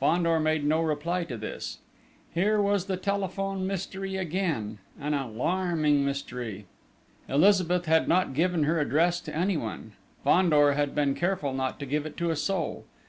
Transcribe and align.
Fandor 0.00 0.40
made 0.40 0.64
no 0.64 0.80
reply 0.80 1.22
to 1.22 1.36
this. 1.36 1.78
Here 2.34 2.60
was 2.60 2.86
the 2.86 2.96
telephone 2.96 3.68
mystery 3.68 4.16
again 4.16 4.78
an 5.00 5.14
alarming 5.14 6.04
mystery. 6.04 6.66
Elizabeth 7.28 7.86
had 7.86 8.08
not 8.08 8.34
given 8.34 8.64
her 8.64 8.80
address 8.80 9.20
to 9.20 9.32
anyone: 9.36 9.92
Fandor 10.24 10.72
had 10.72 10.92
been 10.92 11.14
careful 11.14 11.52
not 11.54 11.78
to 11.78 11.86
give 11.86 12.04
it 12.04 12.16
to 12.16 12.30
a 12.30 12.34
soul.... 12.34 12.84